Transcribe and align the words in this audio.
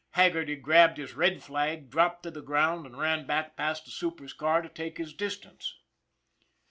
Haggerty 0.13 0.55
grabbed 0.55 0.97
his 0.97 1.13
red 1.13 1.43
flag, 1.43 1.91
dropped 1.91 2.23
to 2.23 2.31
the 2.31 2.41
ground, 2.41 2.87
and 2.87 2.97
ran 2.97 3.27
back 3.27 3.55
past 3.55 3.85
the 3.85 3.91
super's 3.91 4.33
car 4.33 4.63
to 4.63 4.67
take 4.69 4.97
his 4.97 5.13
distance. 5.13 5.75